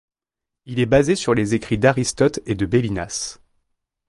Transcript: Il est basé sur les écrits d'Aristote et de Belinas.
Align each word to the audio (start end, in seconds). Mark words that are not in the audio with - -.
Il 0.65 0.79
est 0.79 0.87
basé 0.87 1.15
sur 1.15 1.35
les 1.35 1.53
écrits 1.53 1.77
d'Aristote 1.77 2.39
et 2.47 2.55
de 2.55 2.65
Belinas. 2.65 3.37